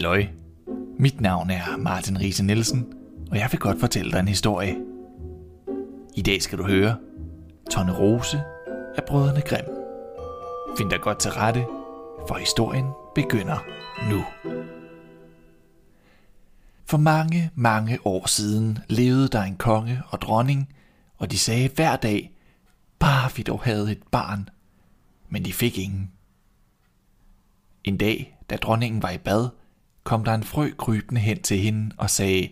[0.00, 0.26] Halløj.
[0.98, 2.92] Mit navn er Martin Riese Nielsen,
[3.30, 4.76] og jeg vil godt fortælle dig en historie.
[6.16, 6.96] I dag skal du høre
[7.70, 8.42] Tonne Rose
[8.96, 9.68] af Brødrene Grimm.
[10.78, 11.64] Find dig godt til rette,
[12.28, 12.84] for historien
[13.14, 13.58] begynder
[14.10, 14.24] nu.
[16.84, 20.74] For mange, mange år siden levede der en konge og dronning,
[21.18, 22.32] og de sagde hver dag,
[22.98, 24.48] bare vi dog havde et barn.
[25.28, 26.10] Men de fik ingen.
[27.84, 29.48] En dag, da dronningen var i bad,
[30.04, 32.48] kom der en frø krybende hen til hende og sagde,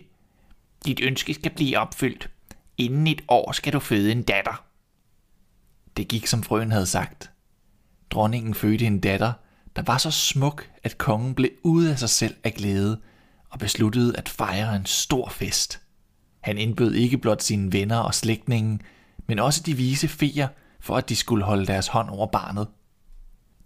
[0.85, 2.29] Dit ønske skal blive opfyldt.
[2.77, 4.63] Inden et år skal du føde en datter.
[5.97, 7.31] Det gik, som frøen havde sagt.
[8.09, 9.33] Dronningen fødte en datter,
[9.75, 13.01] der var så smuk, at kongen blev ude af sig selv af glæde
[13.49, 15.81] og besluttede at fejre en stor fest.
[16.41, 18.79] Han indbød ikke blot sine venner og slægtninge,
[19.27, 20.47] men også de vise feer,
[20.79, 22.67] for at de skulle holde deres hånd over barnet.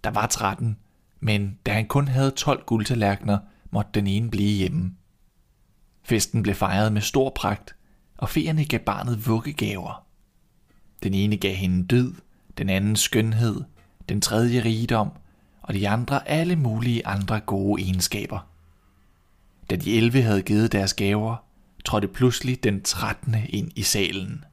[0.04, 0.78] Der var 13,
[1.20, 3.38] men da han kun havde 12 guldtallerkener,
[3.74, 4.92] måtte den ene blive hjemme.
[6.02, 7.74] Festen blev fejret med stor pragt,
[8.18, 10.06] og feerne gav barnet vuggegaver.
[11.02, 12.14] Den ene gav hende død,
[12.58, 13.60] den anden skønhed,
[14.08, 15.10] den tredje rigdom,
[15.62, 18.46] og de andre alle mulige andre gode egenskaber.
[19.70, 21.36] Da de 11 havde givet deres gaver,
[21.84, 23.36] trådte pludselig den 13.
[23.48, 24.44] ind i salen.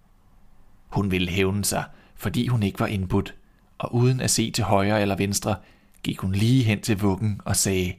[0.87, 1.83] Hun ville hævne sig,
[2.15, 3.35] fordi hun ikke var indbudt,
[3.77, 5.55] og uden at se til højre eller venstre,
[6.03, 7.93] gik hun lige hen til vuggen og sagde,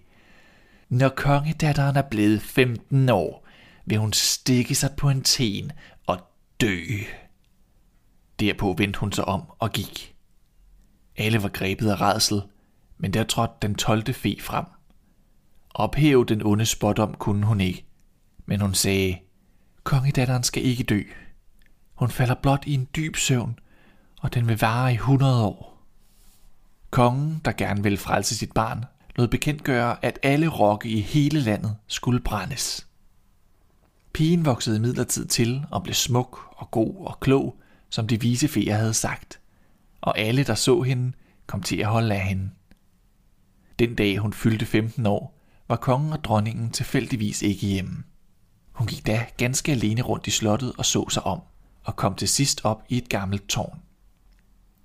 [0.93, 3.47] når kongedatteren er blevet 15 år,
[3.87, 5.73] vil hun stikke sig på en ten
[6.07, 6.19] og
[6.61, 6.81] dø.
[8.41, 10.15] Derpå vendte hun sig om og gik.
[11.17, 12.43] Alle var grebet af redsel,
[12.98, 14.15] men der trådte den 12.
[14.15, 14.65] fe frem.
[15.70, 17.85] Ophæve den onde spådom kunne hun ikke,
[18.47, 19.19] men hun sagde,
[19.85, 21.03] Kongedatteren skal ikke dø.
[21.95, 23.59] Hun falder blot i en dyb søvn,
[24.20, 25.85] og den vil vare i 100 år.
[26.91, 28.85] Kongen, der gerne ville frelse sit barn,
[29.17, 32.87] lod bekendtgøre, at alle rokke i hele landet skulle brændes.
[34.13, 37.57] Pigen voksede midlertid til og blev smuk og god og klog,
[37.91, 39.41] som de vise feer havde sagt,
[40.01, 41.13] og alle, der så hende,
[41.47, 42.51] kom til at holde af hende.
[43.79, 45.39] Den dag hun fyldte 15 år,
[45.69, 48.03] var kongen og dronningen tilfældigvis ikke hjemme.
[48.73, 51.41] Hun gik da ganske alene rundt i slottet og så sig om,
[51.85, 53.79] og kom til sidst op i et gammelt tårn.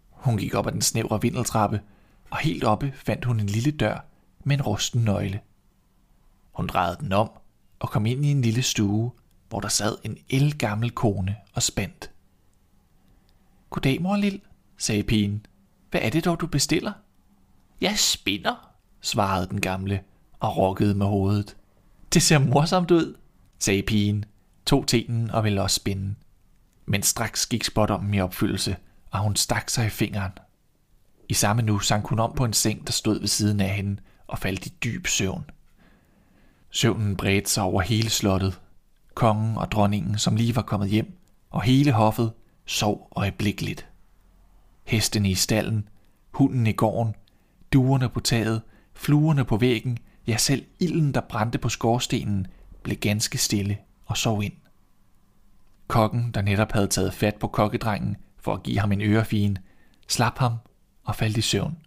[0.10, 1.82] Hun gik op ad den snævre vindeltrappe,
[2.30, 4.07] og helt oppe fandt hun en lille dør
[4.48, 5.40] med en rusten nøgle.
[6.52, 7.30] Hun drejede den om
[7.80, 9.12] og kom ind i en lille stue,
[9.50, 12.12] hvor der sad en elgammel kone og spændt.
[13.70, 14.42] Goddag, mor Lil,
[14.78, 15.46] sagde pigen.
[15.92, 16.92] Hvad er det dog, du bestiller?
[17.82, 20.02] Jeg spinder, svarede den gamle
[20.40, 21.58] og rokkede med hovedet.
[22.14, 23.16] Det ser morsomt ud,
[23.60, 24.26] sagde pigen,
[24.66, 26.16] tog tenen og ville også spinde.
[26.86, 28.76] Men straks gik spådommen i opfyldelse,
[29.12, 30.32] og hun stak sig i fingeren.
[31.30, 34.02] I samme nu sank hun om på en seng, der stod ved siden af hende,
[34.28, 35.50] og faldt i dyb søvn.
[36.70, 38.62] Søvnen bredte sig over hele slottet.
[39.14, 41.18] Kongen og dronningen, som lige var kommet hjem,
[41.50, 42.34] og hele hoffet,
[42.66, 43.88] sov øjeblikkeligt.
[44.84, 45.90] Hestene i stallen,
[46.32, 47.16] hunden i gården,
[47.74, 48.62] duerne på taget,
[48.94, 52.48] fluerne på væggen, ja selv ilden, der brændte på skorstenen,
[52.84, 54.54] blev ganske stille og sov ind.
[55.88, 59.58] Kokken, der netop havde taget fat på kokkedrengen for at give ham en ørefin,
[60.08, 60.54] slap ham
[61.04, 61.78] og faldt i søvn.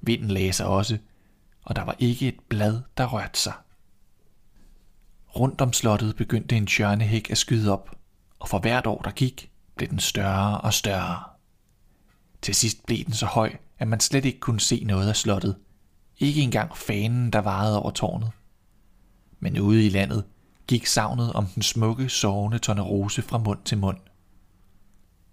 [0.00, 0.98] Vinden lagde sig også,
[1.64, 3.52] og der var ikke et blad, der rørte sig.
[5.36, 7.96] Rundt om slottet begyndte en tjørnehæk at skyde op,
[8.38, 11.22] og for hvert år, der gik, blev den større og større.
[12.42, 15.56] Til sidst blev den så høj, at man slet ikke kunne se noget af slottet.
[16.18, 18.30] Ikke engang fanen, der varede over tårnet.
[19.40, 20.24] Men ude i landet
[20.66, 23.98] gik savnet om den smukke, sovende Tornerose fra mund til mund.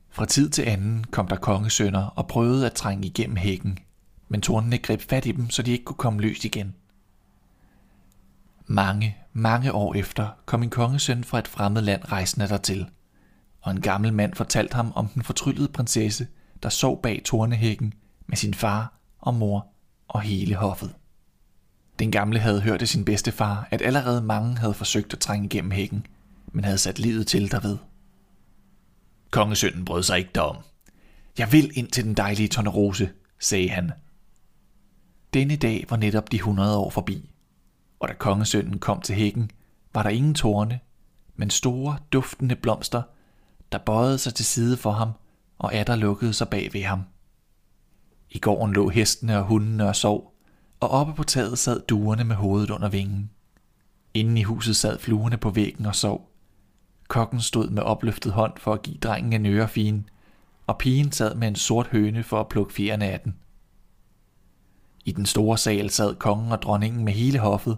[0.09, 3.79] Fra tid til anden kom der kongesønner og prøvede at trænge igennem hækken,
[4.31, 6.75] men tornene greb fat i dem, så de ikke kunne komme løs igen.
[8.67, 12.89] Mange, mange år efter kom en kongesøn fra et fremmed land rejsende dertil,
[13.61, 16.27] og en gammel mand fortalte ham om den fortryllede prinsesse,
[16.63, 17.93] der sov bag tornehækken
[18.27, 19.67] med sin far og mor
[20.07, 20.95] og hele hoffet.
[21.99, 25.71] Den gamle havde hørt af sin bedstefar, at allerede mange havde forsøgt at trænge igennem
[25.71, 26.05] hækken,
[26.51, 27.77] men havde sat livet til derved.
[29.31, 30.57] Kongesønnen brød sig ikke derom.
[31.37, 33.91] Jeg vil ind til den dejlige Tornerose, sagde han.
[35.33, 37.29] Denne dag var netop de 100 år forbi,
[37.99, 39.51] og da kongesønnen kom til hækken,
[39.93, 40.79] var der ingen tårne,
[41.35, 43.01] men store, duftende blomster,
[43.71, 45.11] der bøjede sig til side for ham,
[45.59, 47.03] og atter lukkede sig bag ved ham.
[48.29, 50.33] I gården lå hestene og hundene og sov,
[50.79, 53.29] og oppe på taget sad duerne med hovedet under vingen.
[54.13, 56.31] Inden i huset sad fluerne på væggen og sov.
[57.07, 60.09] Kokken stod med opløftet hånd for at give drengen en ørefin,
[60.67, 63.35] og pigen sad med en sort høne for at plukke fjerne af den.
[65.05, 67.77] I den store sal sad kongen og dronningen med hele hoffet,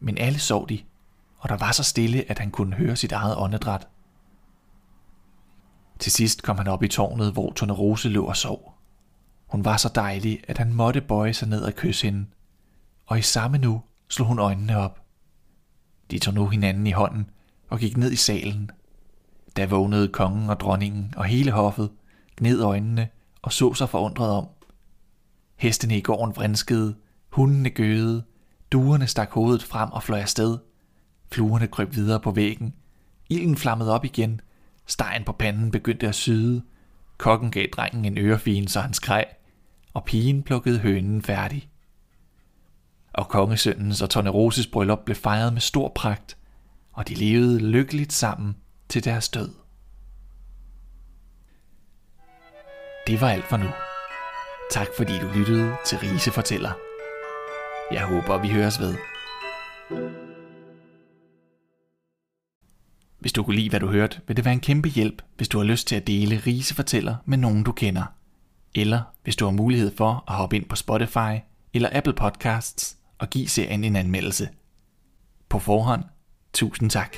[0.00, 0.78] men alle sov de,
[1.38, 3.88] og der var så stille, at han kunne høre sit eget åndedræt.
[5.98, 8.74] Til sidst kom han op i tårnet, hvor Tornerose lå og sov.
[9.46, 12.26] Hun var så dejlig, at han måtte bøje sig ned og kysse hende.
[13.06, 15.00] Og i samme nu slog hun øjnene op.
[16.10, 17.30] De tog nu hinanden i hånden
[17.68, 18.70] og gik ned i salen.
[19.56, 21.90] Da vågnede kongen og dronningen og hele hoffet,
[22.36, 23.08] gned øjnene
[23.42, 24.48] og så sig forundret om.
[25.60, 26.96] Hestene i gården vrinskede,
[27.28, 28.24] hundene gøede,
[28.72, 30.58] duerne stak hovedet frem og fløj afsted.
[31.32, 32.74] Fluerne kryb videre på væggen.
[33.28, 34.40] Ilden flammede op igen.
[34.86, 36.62] Stegen på panden begyndte at syde.
[37.18, 39.24] Kokken gav drengen en ørefin, så han skreg,
[39.94, 41.68] og pigen plukkede hønen færdig.
[43.14, 46.36] Og kongesøndens og Torneroses bryllup blev fejret med stor pragt,
[46.92, 48.56] og de levede lykkeligt sammen
[48.88, 49.50] til deres død.
[53.06, 53.68] Det var alt for nu.
[54.70, 56.70] Tak fordi du lyttede til Rise Fortæller.
[57.92, 58.96] Jeg håber, vi høres ved.
[63.18, 65.58] Hvis du kunne lide, hvad du hørte, vil det være en kæmpe hjælp, hvis du
[65.58, 68.04] har lyst til at dele Rise Fortæller med nogen, du kender.
[68.74, 71.38] Eller hvis du har mulighed for at hoppe ind på Spotify
[71.74, 74.48] eller Apple Podcasts og give serien en anmeldelse.
[75.48, 76.04] På forhånd,
[76.52, 77.16] tusind tak.